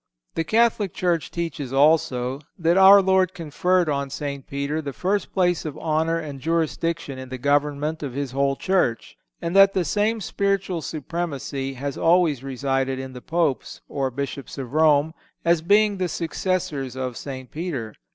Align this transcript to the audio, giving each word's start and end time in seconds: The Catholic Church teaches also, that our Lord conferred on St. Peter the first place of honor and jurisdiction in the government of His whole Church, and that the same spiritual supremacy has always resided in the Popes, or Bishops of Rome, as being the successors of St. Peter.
The 0.33 0.43
Catholic 0.43 0.95
Church 0.95 1.29
teaches 1.29 1.71
also, 1.71 2.41
that 2.57 2.75
our 2.75 3.03
Lord 3.03 3.35
conferred 3.35 3.87
on 3.87 4.09
St. 4.09 4.47
Peter 4.47 4.81
the 4.81 4.93
first 4.93 5.31
place 5.31 5.63
of 5.63 5.77
honor 5.77 6.17
and 6.17 6.39
jurisdiction 6.39 7.19
in 7.19 7.29
the 7.29 7.37
government 7.37 8.01
of 8.01 8.13
His 8.13 8.31
whole 8.31 8.55
Church, 8.55 9.15
and 9.43 9.55
that 9.55 9.73
the 9.73 9.85
same 9.85 10.19
spiritual 10.19 10.81
supremacy 10.81 11.75
has 11.75 11.99
always 11.99 12.41
resided 12.43 12.97
in 12.97 13.13
the 13.13 13.21
Popes, 13.21 13.81
or 13.87 14.09
Bishops 14.09 14.57
of 14.57 14.73
Rome, 14.73 15.13
as 15.45 15.61
being 15.61 15.97
the 15.97 16.09
successors 16.09 16.95
of 16.95 17.15
St. 17.15 17.51
Peter. 17.51 17.93